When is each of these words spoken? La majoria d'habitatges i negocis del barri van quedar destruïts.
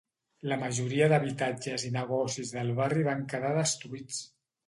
La 0.51 0.55
majoria 0.61 1.09
d'habitatges 1.11 1.85
i 1.89 1.91
negocis 1.97 2.55
del 2.55 2.73
barri 2.81 3.07
van 3.09 3.23
quedar 3.35 3.55
destruïts. 3.59 4.25